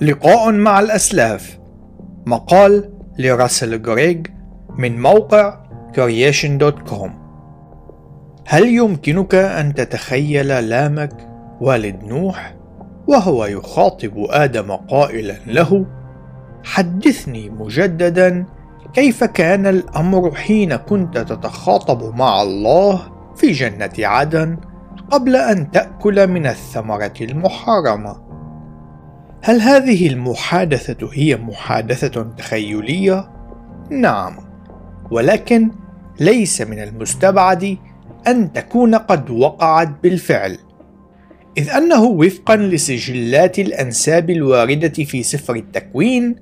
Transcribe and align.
لقاء 0.00 0.52
مع 0.52 0.80
الأسلاف. 0.80 1.58
مقال 2.26 2.92
لراسل 3.18 3.86
غريغ 3.86 4.20
من 4.78 5.00
موقع 5.00 5.60
creation.com 5.92 7.10
هل 8.46 8.68
يمكنك 8.68 9.34
أن 9.34 9.74
تتخيل 9.74 10.48
لامك 10.48 11.28
والد 11.60 12.04
نوح 12.04 12.54
وهو 13.08 13.44
يخاطب 13.44 14.12
آدم 14.30 14.72
قائلا 14.72 15.36
له 15.46 15.86
حدثني 16.64 17.50
مجددا 17.50 18.46
كيف 18.94 19.24
كان 19.24 19.66
الأمر 19.66 20.34
حين 20.34 20.76
كنت 20.76 21.18
تتخاطب 21.18 22.14
مع 22.14 22.42
الله 22.42 23.00
في 23.36 23.50
جنة 23.50 23.92
عدن 23.98 24.56
قبل 25.10 25.36
أن 25.36 25.70
تأكل 25.70 26.26
من 26.26 26.46
الثمرة 26.46 27.14
المحرمة؟ 27.20 28.27
هل 29.42 29.60
هذه 29.60 30.08
المحادثة 30.08 31.08
هي 31.12 31.36
محادثة 31.36 32.22
تخيلية؟ 32.38 33.30
نعم 33.90 34.36
ولكن 35.10 35.70
ليس 36.20 36.60
من 36.60 36.82
المستبعد 36.82 37.76
أن 38.26 38.52
تكون 38.52 38.94
قد 38.94 39.30
وقعت 39.30 39.90
بالفعل 40.02 40.58
إذ 41.58 41.70
أنه 41.70 42.02
وفقا 42.02 42.56
لسجلات 42.56 43.58
الأنساب 43.58 44.30
الواردة 44.30 45.04
في 45.04 45.22
سفر 45.22 45.56
التكوين 45.56 46.36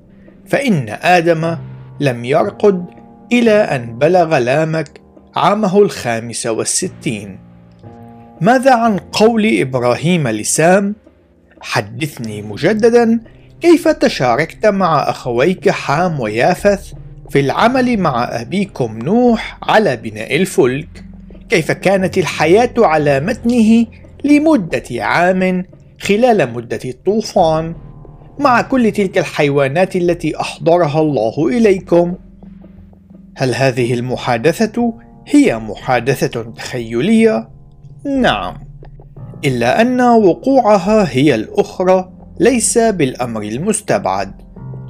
فإن 0.46 0.88
آدم 0.88 1.56
لم 2.00 2.24
يرقد 2.24 2.84
إلى 3.32 3.52
أن 3.52 3.98
بلغ 3.98 4.38
لامك 4.38 5.00
عامه 5.36 5.78
الخامس 5.78 6.46
والستين 6.46 7.38
ماذا 8.40 8.74
عن 8.74 8.98
قول 8.98 9.60
إبراهيم 9.60 10.28
لسام 10.28 10.94
حدثني 11.60 12.42
مجددا 12.42 13.20
كيف 13.60 13.88
تشاركت 13.88 14.66
مع 14.66 15.10
أخويك 15.10 15.70
حام 15.70 16.20
ويافث 16.20 16.92
في 17.30 17.40
العمل 17.40 17.96
مع 17.96 18.40
أبيكم 18.40 18.98
نوح 18.98 19.58
على 19.62 19.96
بناء 19.96 20.36
الفلك؟ 20.36 21.04
كيف 21.48 21.72
كانت 21.72 22.18
الحياة 22.18 22.72
على 22.78 23.20
متنه 23.20 23.86
لمدة 24.24 24.82
عام 24.90 25.64
خلال 26.00 26.52
مدة 26.52 26.80
الطوفان؟ 26.84 27.74
مع 28.38 28.62
كل 28.62 28.92
تلك 28.92 29.18
الحيوانات 29.18 29.96
التي 29.96 30.40
أحضرها 30.40 31.00
الله 31.00 31.48
إليكم 31.48 32.14
هل 33.36 33.54
هذه 33.54 33.94
المحادثة 33.94 34.94
هي 35.26 35.58
محادثة 35.58 36.42
تخيلية؟ 36.42 37.48
نعم. 38.04 38.65
إلا 39.44 39.80
أن 39.80 40.00
وقوعها 40.00 41.08
هي 41.10 41.34
الأخرى 41.34 42.12
ليس 42.40 42.78
بالأمر 42.78 43.42
المستبعد. 43.42 44.32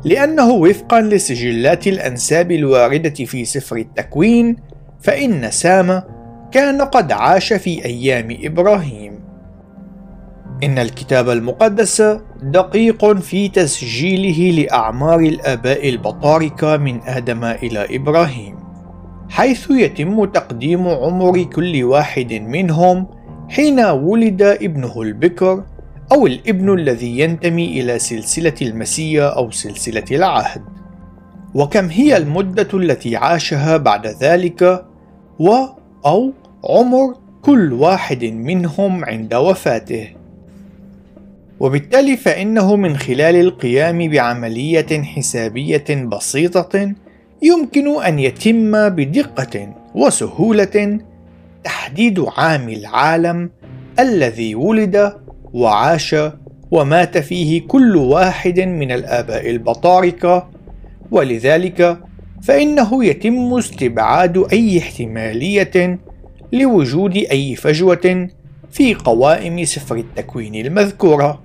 لأنه 0.04 0.50
وفقا 0.50 1.00
لسجلات 1.00 1.86
الأنساب 1.86 2.52
الواردة 2.52 3.24
في 3.24 3.44
سفر 3.44 3.76
التكوين 3.76 4.56
فإن 5.00 5.50
سام 5.50 6.02
كان 6.52 6.82
قد 6.82 7.12
عاش 7.12 7.52
في 7.52 7.84
أيام 7.84 8.36
إبراهيم. 8.42 9.20
إن 10.62 10.78
الكتاب 10.78 11.30
المقدس 11.30 12.02
دقيق 12.42 13.12
في 13.12 13.48
تسجيله 13.48 14.62
لأعمار 14.62 15.20
الآباء 15.20 15.88
البطاركة 15.88 16.76
من 16.76 17.00
آدم 17.02 17.44
إلى 17.44 17.96
إبراهيم 17.96 18.56
حيث 19.28 19.70
يتم 19.70 20.24
تقديم 20.24 20.88
عمر 20.88 21.42
كل 21.42 21.84
واحد 21.84 22.32
منهم 22.32 23.06
حين 23.48 23.80
ولد 23.80 24.42
ابنه 24.42 25.02
البكر 25.02 25.64
أو 26.12 26.26
الابن 26.26 26.74
الذي 26.74 27.18
ينتمي 27.18 27.80
إلى 27.80 27.98
سلسلة 27.98 28.54
المسيا 28.62 29.24
أو 29.24 29.50
سلسلة 29.50 30.04
العهد. 30.10 30.62
وكم 31.54 31.86
هي 31.86 32.16
المدة 32.16 32.68
التي 32.74 33.16
عاشها 33.16 33.76
بعد 33.76 34.06
ذلك؟ 34.06 34.84
و 35.38 35.52
أو 36.06 36.32
عمر 36.64 37.14
كل 37.42 37.72
واحد 37.72 38.24
منهم 38.24 39.04
عند 39.04 39.34
وفاته. 39.34 40.08
وبالتالي 41.60 42.16
فإنه 42.16 42.76
من 42.76 42.96
خلال 42.96 43.36
القيام 43.36 44.10
بعملية 44.10 45.02
حسابية 45.02 46.04
بسيطة 46.04 46.92
يمكن 47.42 48.02
أن 48.02 48.18
يتم 48.18 48.88
بدقة 48.88 49.74
وسهولة 49.94 50.98
تحديد 51.66 52.24
عام 52.36 52.68
العالم 52.68 53.50
الذي 53.98 54.54
ولد 54.54 55.12
وعاش 55.52 56.16
ومات 56.70 57.18
فيه 57.18 57.66
كل 57.66 57.96
واحد 57.96 58.60
من 58.60 58.92
الآباء 58.92 59.50
البطاركة 59.50 60.48
ولذلك 61.10 61.98
فإنه 62.42 63.04
يتم 63.04 63.54
استبعاد 63.54 64.46
أي 64.52 64.78
احتمالية 64.78 65.98
لوجود 66.52 67.16
أي 67.16 67.54
فجوة 67.56 68.28
في 68.70 68.94
قوائم 68.94 69.64
سفر 69.64 69.96
التكوين 69.96 70.66
المذكورة. 70.66 71.42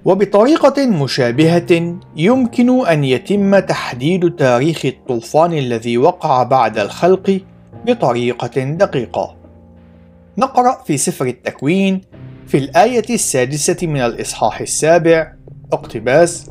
وبطريقة 0.05 0.85
مشابهة 0.85 1.97
يمكن 2.15 2.87
أن 2.87 3.03
يتم 3.03 3.59
تحديد 3.59 4.35
تاريخ 4.35 4.85
الطوفان 4.85 5.53
الذي 5.53 5.97
وقع 5.97 6.43
بعد 6.43 6.77
الخلق 6.77 7.41
بطريقة 7.85 8.63
دقيقة. 8.63 9.35
نقرأ 10.37 10.83
في 10.83 10.97
سفر 10.97 11.25
التكوين 11.25 12.01
في 12.47 12.57
الآية 12.57 13.05
السادسة 13.09 13.87
من 13.87 14.01
الإصحاح 14.01 14.61
السابع 14.61 15.33
اقتباس: 15.73 16.49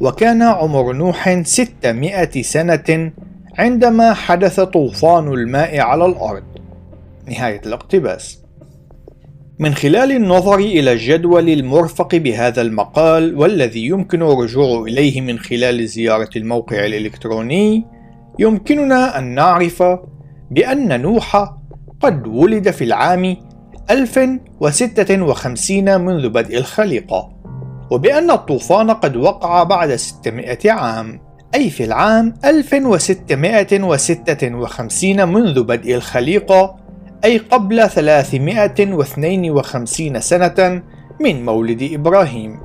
وكان 0.00 0.42
عمر 0.42 0.92
نوح 0.92 1.42
ستمائة 1.42 2.42
سنة 2.42 3.12
عندما 3.58 4.14
حدث 4.14 4.60
طوفان 4.60 5.28
الماء 5.28 5.78
على 5.78 6.06
الأرض. 6.06 6.42
نهاية 7.28 7.60
الاقتباس. 7.66 8.38
من 9.58 9.74
خلال 9.74 10.12
النظر 10.12 10.58
إلى 10.58 10.92
الجدول 10.92 11.48
المرفق 11.48 12.14
بهذا 12.14 12.62
المقال 12.62 13.38
والذي 13.38 13.86
يمكن 13.86 14.22
الرجوع 14.22 14.82
إليه 14.82 15.20
من 15.20 15.38
خلال 15.38 15.88
زيارة 15.88 16.30
الموقع 16.36 16.84
الإلكتروني، 16.86 17.86
يمكننا 18.38 19.18
أن 19.18 19.24
نعرف 19.34 19.82
بأن 20.50 21.00
نوح 21.00 21.50
قد 22.00 22.26
ولد 22.26 22.70
في 22.70 22.84
العام 22.84 23.36
1056 23.90 26.00
منذ 26.00 26.28
بدء 26.28 26.58
الخليقة، 26.58 27.28
وبأن 27.90 28.30
الطوفان 28.30 28.90
قد 28.90 29.16
وقع 29.16 29.62
بعد 29.62 29.96
600 29.96 30.70
عام، 30.70 31.20
أي 31.54 31.70
في 31.70 31.84
العام 31.84 32.34
1656 32.44 35.28
منذ 35.28 35.62
بدء 35.62 35.94
الخليقة 35.94 36.76
أي 37.24 37.38
قبل 37.38 37.90
352 37.90 40.20
سنة 40.20 40.82
من 41.20 41.44
مولد 41.44 41.88
إبراهيم. 41.92 42.60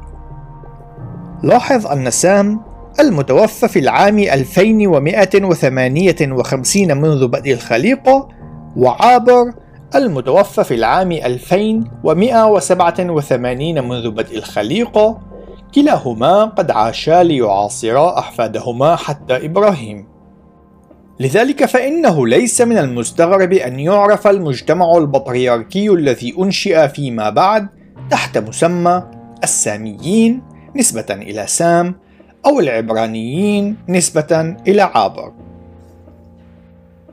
لاحظ 1.43 1.87
أن 1.87 2.11
سام 2.11 2.61
المتوفى 2.99 3.67
في 3.67 3.79
العام 3.79 4.19
2158 4.19 6.97
منذ 6.97 7.27
بدء 7.27 7.53
الخليقة 7.53 8.40
وعابر 8.77 9.53
المتوفى 9.95 10.63
في 10.63 10.73
العام 10.73 11.11
2187 11.11 13.87
منذ 13.87 14.11
بدء 14.11 14.37
الخليقة 14.37 15.19
كلاهما 15.75 16.43
قد 16.43 16.71
عاشا 16.71 17.23
ليعاصرا 17.23 18.19
أحفادهما 18.19 18.95
حتى 18.95 19.45
إبراهيم 19.45 20.07
لذلك 21.19 21.65
فإنه 21.65 22.27
ليس 22.27 22.61
من 22.61 22.77
المستغرب 22.77 23.53
أن 23.53 23.79
يعرف 23.79 24.27
المجتمع 24.27 24.97
البطريركي 24.97 25.89
الذي 25.89 26.35
أنشئ 26.39 26.87
فيما 26.87 27.29
بعد 27.29 27.67
تحت 28.09 28.37
مسمى 28.37 29.03
الساميين 29.43 30.41
نسبة 30.75 31.05
إلى 31.09 31.47
سام 31.47 31.95
أو 32.45 32.59
العبرانيين 32.59 33.77
نسبة 33.89 34.55
إلى 34.67 34.81
عابر. 34.81 35.33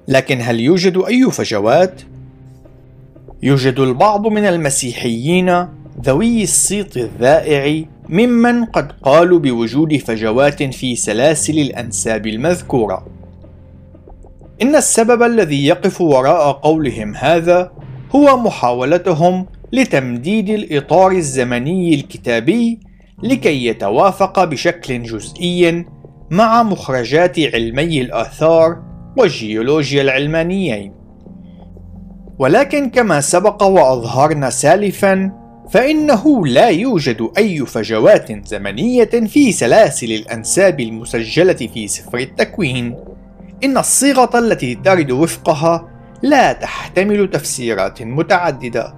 لكن 0.09 0.39
هل 0.41 0.61
يوجد 0.61 0.97
أي 1.09 1.31
فجوات؟ 1.31 2.01
يوجد 3.43 3.81
البعض 3.81 4.27
من 4.27 4.45
المسيحيين 4.45 5.69
ذوي 6.05 6.43
الصيت 6.43 6.97
الذائع 6.97 7.85
ممن 8.09 8.65
قد 8.65 8.93
قالوا 9.03 9.39
بوجود 9.39 9.97
فجوات 9.97 10.63
في 10.63 10.97
سلاسل 10.97 11.59
الأنساب 11.59 12.27
المذكورة. 12.27 13.07
إن 14.63 14.77
السبب 14.77 15.23
الذي 15.23 15.67
يقف 15.67 16.01
وراء 16.01 16.53
قولهم 16.53 17.17
هذا 17.17 17.73
هو 18.15 18.37
محاولتهم 18.37 19.47
لتمديد 19.73 20.49
الإطار 20.49 21.13
الزمني 21.13 21.95
الكتابي 21.95 22.81
لكي 23.23 23.67
يتوافق 23.67 24.45
بشكل 24.45 25.03
جزئي 25.03 25.85
مع 26.31 26.63
مخرجات 26.63 27.39
علمي 27.39 28.01
الآثار 28.01 28.88
والجيولوجيا 29.19 30.03
العلمانيين. 30.03 30.93
ولكن 32.39 32.91
كما 32.91 33.21
سبق 33.21 33.63
وأظهرنا 33.63 34.51
سالفا 34.51 35.33
فإنه 35.71 36.47
لا 36.47 36.69
يوجد 36.69 37.29
أي 37.39 37.67
فجوات 37.67 38.47
زمنية 38.47 39.05
في 39.05 39.53
سلاسل 39.53 40.13
الأنساب 40.13 40.81
المسجلة 40.81 41.53
في 41.53 41.89
سفر 41.89 42.19
التكوين 42.19 42.97
إن 43.65 43.79
الصيغة 43.79 44.39
التي 44.39 44.75
ترد 44.75 45.11
وفقها 45.11 45.89
لا 46.23 46.53
تحتمل 46.53 47.31
تفسيرات 47.31 48.03
متعددة 48.03 48.95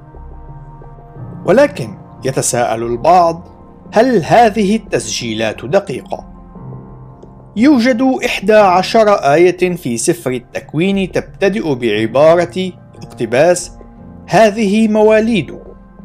ولكن 1.47 1.99
يتساءل 2.25 2.83
البعض 2.83 3.49
هل 3.93 4.25
هذه 4.25 4.77
التسجيلات 4.77 5.65
دقيقة؟ 5.65 6.30
يوجد 7.57 8.03
إحدى 8.25 8.53
عشر 8.53 9.09
آية 9.13 9.77
في 9.77 9.97
سفر 9.97 10.31
التكوين 10.31 11.13
تبتدئ 11.13 11.75
بعبارة 11.75 12.73
اقتباس 13.03 13.73
هذه 14.27 14.89
مواليد 14.89 15.59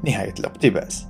نهاية 0.06 0.34
الاقتباس. 0.40 1.06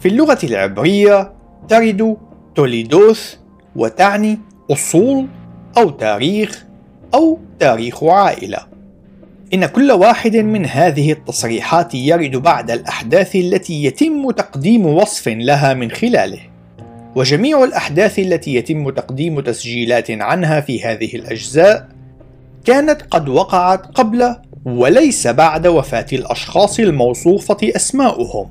في 0.00 0.08
اللغة 0.08 0.38
العبرية 0.44 1.32
ترد 1.68 2.16
توليدوث 2.54 3.34
وتعني 3.76 4.38
أصول 4.70 5.26
أو 5.76 5.90
تاريخ 5.90 6.64
أو 7.14 7.38
تاريخ 7.58 8.04
عائلة. 8.04 8.58
إن 9.54 9.66
كل 9.66 9.92
واحد 9.92 10.36
من 10.36 10.66
هذه 10.66 11.12
التصريحات 11.12 11.94
يرد 11.94 12.36
بعد 12.36 12.70
الأحداث 12.70 13.36
التي 13.36 13.84
يتم 13.84 14.30
تقديم 14.30 14.86
وصف 14.86 15.28
لها 15.28 15.74
من 15.74 15.90
خلاله. 15.90 16.53
وجميع 17.16 17.64
الأحداث 17.64 18.18
التي 18.18 18.54
يتم 18.54 18.90
تقديم 18.90 19.40
تسجيلات 19.40 20.10
عنها 20.10 20.60
في 20.60 20.84
هذه 20.84 21.16
الأجزاء 21.16 21.88
كانت 22.64 23.02
قد 23.02 23.28
وقعت 23.28 23.86
قبل 23.86 24.36
وليس 24.64 25.26
بعد 25.26 25.66
وفاة 25.66 26.06
الأشخاص 26.12 26.80
الموصوفة 26.80 27.56
أسماؤهم 27.62 28.50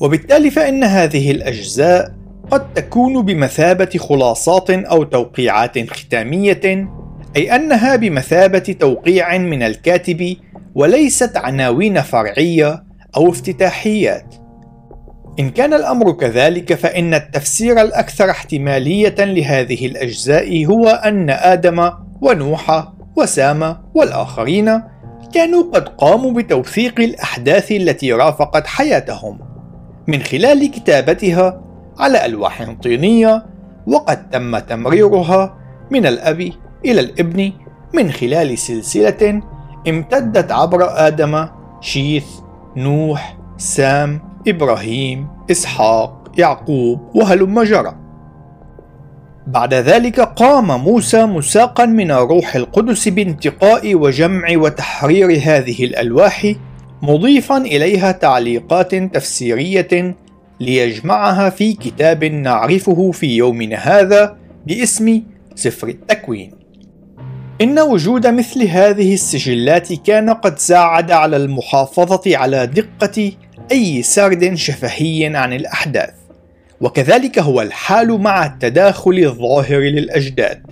وبالتالي 0.00 0.50
فإن 0.50 0.84
هذه 0.84 1.30
الأجزاء 1.30 2.14
قد 2.50 2.72
تكون 2.74 3.22
بمثابة 3.22 3.98
خلاصات 3.98 4.70
أو 4.70 5.02
توقيعات 5.02 5.90
ختامية 5.90 6.88
أي 7.36 7.56
أنها 7.56 7.96
بمثابة 7.96 8.58
توقيع 8.58 9.38
من 9.38 9.62
الكاتب 9.62 10.36
وليست 10.74 11.36
عناوين 11.36 12.00
فرعية 12.02 12.84
أو 13.16 13.30
افتتاحيات. 13.30 14.34
إن 15.40 15.50
كان 15.50 15.74
الأمر 15.74 16.12
كذلك 16.12 16.74
فإن 16.74 17.14
التفسير 17.14 17.80
الأكثر 17.80 18.30
احتمالية 18.30 19.14
لهذه 19.18 19.86
الأجزاء 19.86 20.66
هو 20.66 20.88
أن 20.88 21.30
آدم 21.30 21.90
ونوح 22.20 22.88
وسام 23.16 23.76
والآخرين 23.94 24.82
كانوا 25.34 25.62
قد 25.72 25.88
قاموا 25.88 26.32
بتوثيق 26.32 27.00
الأحداث 27.00 27.72
التي 27.72 28.12
رافقت 28.12 28.66
حياتهم 28.66 29.38
من 30.08 30.22
خلال 30.22 30.70
كتابتها 30.70 31.60
على 31.98 32.26
ألواح 32.26 32.72
طينية 32.82 33.46
وقد 33.86 34.30
تم 34.30 34.58
تمريرها 34.58 35.56
من 35.90 36.06
الأب 36.06 36.40
إلى 36.84 37.00
الابن 37.00 37.52
من 37.94 38.10
خلال 38.10 38.58
سلسلة 38.58 39.42
امتدت 39.88 40.52
عبر 40.52 41.06
آدم 41.06 41.46
شيث 41.80 42.26
نوح 42.76 43.38
سام 43.56 44.33
إبراهيم 44.48 45.28
إسحاق 45.50 46.32
يعقوب 46.38 47.00
وهلم 47.14 47.62
جرى؟ 47.62 47.94
بعد 49.46 49.74
ذلك 49.74 50.20
قام 50.20 50.80
موسى 50.80 51.24
مساقا 51.26 51.86
من 51.86 52.10
الروح 52.10 52.56
القدس 52.56 53.08
بانتقاء 53.08 53.94
وجمع 53.94 54.48
وتحرير 54.56 55.40
هذه 55.44 55.84
الألواح 55.84 56.54
مضيفا 57.02 57.56
إليها 57.56 58.12
تعليقات 58.12 58.94
تفسيرية 58.94 60.16
ليجمعها 60.60 61.50
في 61.50 61.72
كتاب 61.72 62.24
نعرفه 62.24 63.10
في 63.10 63.36
يومنا 63.36 63.76
هذا 63.76 64.36
باسم 64.66 65.22
سفر 65.54 65.88
التكوين. 65.88 66.50
إن 67.60 67.78
وجود 67.78 68.26
مثل 68.26 68.62
هذه 68.62 69.14
السجلات 69.14 69.92
كان 69.92 70.30
قد 70.30 70.58
ساعد 70.58 71.10
على 71.10 71.36
المحافظة 71.36 72.36
على 72.36 72.66
دقة 72.66 73.32
أي 73.72 74.02
سرد 74.02 74.54
شفهي 74.54 75.36
عن 75.36 75.52
الأحداث، 75.52 76.14
وكذلك 76.80 77.38
هو 77.38 77.62
الحال 77.62 78.20
مع 78.20 78.46
التداخل 78.46 79.18
الظاهر 79.18 79.80
للأجداد. 79.80 80.62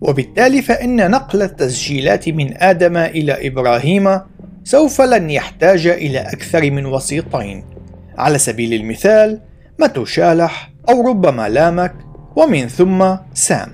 وبالتالي 0.00 0.62
فإن 0.62 1.10
نقل 1.10 1.42
التسجيلات 1.42 2.28
من 2.28 2.62
آدم 2.62 2.96
إلى 2.96 3.46
إبراهيم 3.48 4.20
سوف 4.64 5.00
لن 5.00 5.30
يحتاج 5.30 5.86
إلى 5.86 6.18
أكثر 6.18 6.70
من 6.70 6.86
وسيطين، 6.86 7.64
على 8.18 8.38
سبيل 8.38 8.74
المثال 8.74 9.40
متوشالح 9.78 10.72
أو 10.88 11.08
ربما 11.08 11.48
لامك 11.48 11.94
ومن 12.36 12.68
ثم 12.68 13.16
سام. 13.34 13.72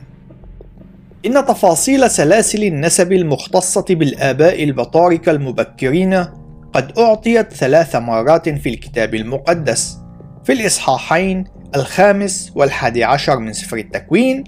إن 1.26 1.46
تفاصيل 1.46 2.10
سلاسل 2.10 2.64
النسب 2.64 3.12
المختصة 3.12 3.84
بالآباء 3.90 4.64
البطاركة 4.64 5.32
المبكرين 5.32 6.24
قد 6.76 6.98
أعطيت 6.98 7.52
ثلاث 7.52 7.96
مرات 7.96 8.48
في 8.48 8.68
الكتاب 8.68 9.14
المقدس. 9.14 9.98
في 10.44 10.52
الإصحاحين 10.52 11.44
الخامس 11.76 12.52
والحادي 12.54 13.04
عشر 13.04 13.38
من 13.38 13.52
سفر 13.52 13.76
التكوين 13.76 14.44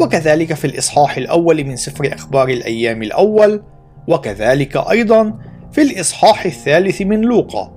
وكذلك 0.00 0.54
في 0.54 0.64
الإصحاح 0.64 1.16
الأول 1.16 1.64
من 1.64 1.76
سفر 1.76 2.14
أخبار 2.14 2.48
الأيام 2.48 3.02
الأول 3.02 3.62
وكذلك 4.08 4.76
أيضا 4.76 5.38
في 5.72 5.82
الإصحاح 5.82 6.44
الثالث 6.44 7.02
من 7.02 7.20
لوقا. 7.20 7.76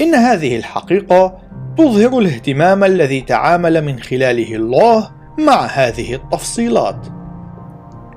إن 0.00 0.14
هذه 0.14 0.56
الحقيقة 0.56 1.38
تظهر 1.78 2.18
الاهتمام 2.18 2.84
الذي 2.84 3.20
تعامل 3.20 3.84
من 3.84 3.98
خلاله 3.98 4.54
الله 4.54 5.10
مع 5.38 5.66
هذه 5.66 6.14
التفصيلات. 6.14 7.06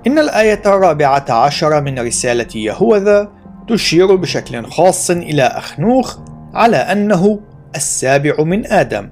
إن 0.08 0.20
الآية 0.20 0.62
الرابعة 0.66 1.26
عشر 1.30 1.82
من 1.82 2.00
رسالة 2.00 2.56
يهوذا 2.56 3.39
تشير 3.70 4.16
بشكل 4.16 4.66
خاص 4.66 5.12
إلى 5.12 5.44
أخنوخ 5.44 6.18
على 6.54 6.78
أنه 6.78 7.40
السابع 7.76 8.44
من 8.44 8.66
آدم 8.66 9.10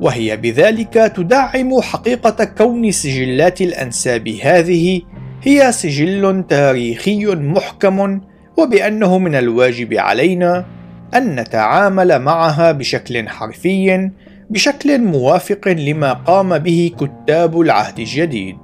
وهي 0.00 0.36
بذلك 0.36 0.94
تدعم 0.94 1.80
حقيقة 1.80 2.44
كون 2.44 2.90
سجلات 2.90 3.60
الأنساب 3.60 4.28
هذه 4.28 5.02
هي 5.42 5.72
سجل 5.72 6.44
تاريخي 6.48 7.26
محكم 7.26 8.20
وبأنه 8.58 9.18
من 9.18 9.34
الواجب 9.34 9.94
علينا 9.94 10.66
أن 11.14 11.36
نتعامل 11.40 12.18
معها 12.18 12.72
بشكل 12.72 13.28
حرفي 13.28 14.10
بشكل 14.50 15.00
موافق 15.00 15.68
لما 15.68 16.12
قام 16.12 16.58
به 16.58 16.92
كتاب 17.00 17.60
العهد 17.60 17.98
الجديد. 17.98 18.58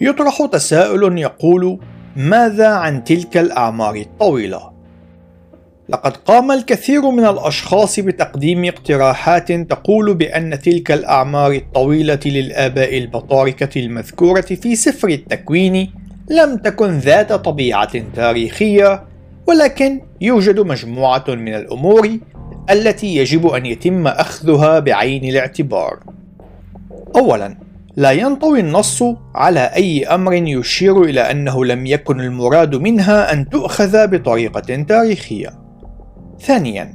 يطرح 0.00 0.46
تساؤل 0.52 1.18
يقول 1.18 1.80
ماذا 2.18 2.68
عن 2.68 3.04
تلك 3.04 3.36
الأعمار 3.36 3.96
الطويلة 3.96 4.70
لقد 5.88 6.16
قام 6.16 6.50
الكثير 6.50 7.10
من 7.10 7.24
الأشخاص 7.24 8.00
بتقديم 8.00 8.64
اقتراحات 8.64 9.52
تقول 9.52 10.14
بأن 10.14 10.60
تلك 10.60 10.92
الأعمار 10.92 11.52
الطويلة 11.52 12.20
للآباء 12.26 12.98
البطاركة 12.98 13.78
المذكورة 13.78 14.40
في 14.40 14.76
سفر 14.76 15.08
التكوين 15.08 15.90
لم 16.30 16.56
تكن 16.56 16.98
ذات 16.98 17.32
طبيعة 17.32 18.02
تاريخية 18.14 19.04
ولكن 19.46 20.00
يوجد 20.20 20.60
مجموعة 20.60 21.24
من 21.28 21.54
الأمور 21.54 22.18
التي 22.70 23.16
يجب 23.16 23.46
أن 23.46 23.66
يتم 23.66 24.06
أخذها 24.06 24.78
بعين 24.78 25.24
الاعتبار. 25.24 25.98
أولاً، 27.16 27.67
لا 27.98 28.10
ينطوي 28.10 28.60
النص 28.60 29.04
على 29.34 29.60
أي 29.60 30.06
أمر 30.06 30.32
يشير 30.32 31.02
إلى 31.02 31.20
أنه 31.20 31.64
لم 31.64 31.86
يكن 31.86 32.20
المراد 32.20 32.74
منها 32.74 33.32
أن 33.32 33.48
تؤخذ 33.48 34.06
بطريقة 34.06 34.82
تاريخية. 34.82 35.48
ثانياً، 36.40 36.94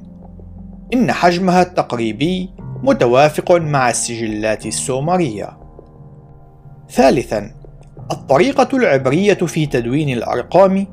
إن 0.93 1.11
حجمها 1.11 1.61
التقريبي 1.61 2.49
متوافق 2.83 3.51
مع 3.51 3.89
السجلات 3.89 4.65
السومرية. 4.65 5.57
ثالثاً، 6.89 7.51
الطريقة 8.11 8.77
العبرية 8.77 9.33
في 9.33 9.65
تدوين 9.65 10.09
الأرقام 10.09 10.87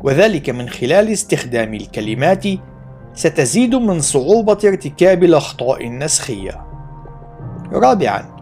وذلك 0.00 0.50
من 0.50 0.68
خلال 0.68 1.08
استخدام 1.08 1.74
الكلمات 1.74 2.44
ستزيد 3.14 3.74
من 3.74 4.00
صعوبة 4.00 4.58
ارتكاب 4.64 5.24
الأخطاء 5.24 5.86
النسخية. 5.86 6.66
رابعاً، 7.72 8.35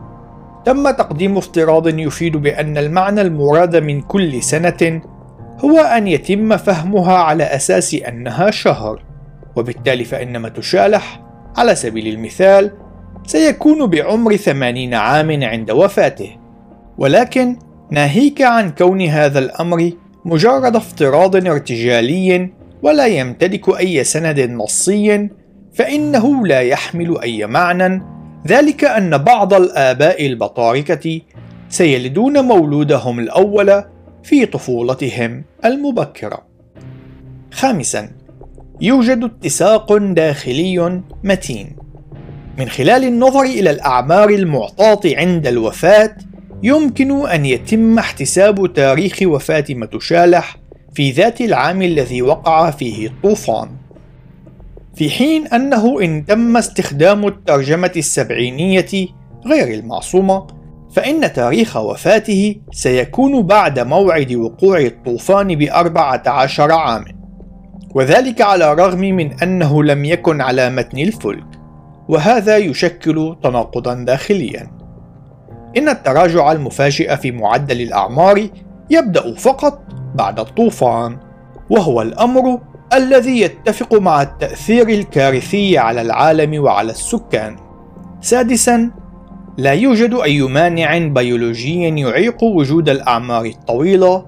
تم 0.65 0.91
تقديم 0.91 1.37
افتراض 1.37 1.99
يفيد 1.99 2.37
بأن 2.37 2.79
المعنى 2.79 3.21
المراد 3.21 3.77
من 3.77 4.01
كل 4.01 4.43
سنة 4.43 5.03
هو 5.59 5.79
أن 5.79 6.09
يتم 6.09 6.57
فهمها 6.57 7.17
على 7.17 7.45
أساس 7.45 7.95
أنها 7.95 8.51
شهر، 8.51 9.03
وبالتالي 9.57 10.05
فإن 10.05 10.43
متشالح 10.43 11.23
على 11.57 11.75
سبيل 11.75 12.07
المثال 12.15 12.73
سيكون 13.27 13.87
بعمر 13.87 14.37
ثمانين 14.37 14.95
عام 14.95 15.43
عند 15.43 15.71
وفاته، 15.71 16.37
ولكن 16.99 17.57
ناهيك 17.91 18.43
عن 18.43 18.71
كون 18.71 19.03
هذا 19.03 19.39
الأمر 19.39 19.91
مجرد 20.25 20.77
افتراض 20.77 21.37
ارتجالي 21.37 22.51
ولا 22.83 23.07
يمتلك 23.07 23.79
أي 23.81 24.05
سند 24.05 24.41
نصي 24.41 25.29
فإنه 25.75 26.47
لا 26.47 26.61
يحمل 26.61 27.21
أي 27.23 27.47
معنى 27.47 28.14
ذلك 28.47 28.85
أن 28.85 29.19
بعض 29.19 29.55
الآباء 29.55 30.27
البطاركة 30.27 31.21
سيلدون 31.69 32.45
مولودهم 32.45 33.19
الأول 33.19 33.85
في 34.23 34.47
طفولتهم 34.47 35.45
المبكرة. 35.65 36.47
خامساً: 37.53 38.11
يوجد 38.81 39.25
اتساق 39.25 39.97
داخلي 39.97 41.03
متين. 41.25 41.77
من 42.59 42.69
خلال 42.69 43.05
النظر 43.05 43.43
إلى 43.43 43.71
الأعمار 43.71 44.29
المعطاة 44.29 45.01
عند 45.05 45.47
الوفاة، 45.47 46.17
يمكن 46.63 47.29
أن 47.29 47.47
يتم 47.47 47.99
احتساب 47.99 48.73
تاريخ 48.73 49.19
وفاة 49.23 49.65
متشالح 49.71 50.57
في 50.95 51.11
ذات 51.11 51.41
العام 51.41 51.83
الذي 51.83 52.23
وقع 52.23 52.71
فيه 52.71 53.07
الطوفان. 53.07 53.69
في 54.95 55.11
حين 55.11 55.47
أنه 55.47 56.01
إن 56.01 56.25
تم 56.27 56.57
استخدام 56.57 57.27
الترجمة 57.27 57.93
السبعينية 57.97 59.09
غير 59.47 59.75
المعصومة 59.79 60.47
فإن 60.95 61.33
تاريخ 61.33 61.77
وفاته 61.77 62.57
سيكون 62.73 63.43
بعد 63.43 63.79
موعد 63.81 64.33
وقوع 64.35 64.79
الطوفان 64.79 65.55
بأربعة 65.55 66.23
عشر 66.27 66.73
عام 66.73 67.05
وذلك 67.95 68.43
على 68.43 68.73
الرغم 68.73 69.01
من 69.01 69.43
أنه 69.43 69.83
لم 69.83 70.05
يكن 70.05 70.41
على 70.41 70.71
متن 70.71 70.99
الفلك 70.99 71.47
وهذا 72.09 72.57
يشكل 72.57 73.37
تناقضا 73.43 73.95
داخليا. 73.95 74.71
إن 75.77 75.89
التراجع 75.89 76.53
المفاجئ 76.53 77.17
في 77.17 77.33
معدل 77.33 77.81
الأعمار 77.81 78.49
يبدأ 78.91 79.35
فقط 79.35 79.81
بعد 80.15 80.41
الطوفان 80.41 81.17
وهو 81.71 82.03
الأمر 82.03 82.61
الذي 82.93 83.41
يتفق 83.41 83.95
مع 83.95 84.23
التأثير 84.23 84.89
الكارثي 84.89 85.79
على 85.79 86.01
العالم 86.03 86.63
وعلى 86.63 86.91
السكان. 86.91 87.57
سادساً، 88.21 88.91
لا 89.59 89.73
يوجد 89.73 90.15
أي 90.15 90.43
مانع 90.43 90.99
بيولوجي 90.99 92.01
يعيق 92.01 92.45
وجود 92.45 92.89
الأعمار 92.89 93.45
الطويلة، 93.45 94.27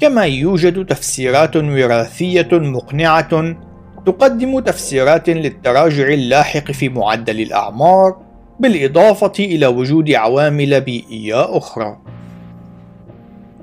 كما 0.00 0.24
يوجد 0.24 0.86
تفسيرات 0.86 1.56
وراثية 1.56 2.48
مقنعة 2.52 3.54
تقدم 4.06 4.60
تفسيرات 4.60 5.30
للتراجع 5.30 6.08
اللاحق 6.08 6.72
في 6.72 6.88
معدل 6.88 7.40
الأعمار، 7.40 8.16
بالإضافة 8.60 9.32
إلى 9.38 9.66
وجود 9.66 10.10
عوامل 10.10 10.80
بيئية 10.80 11.56
أخرى. 11.56 11.98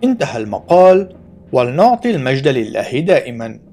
انتهى 0.04 0.38
المقال، 0.38 1.16
ولنعطي 1.52 2.12
المجد 2.12 2.48
لله 2.48 3.00
دائماً. 3.00 3.71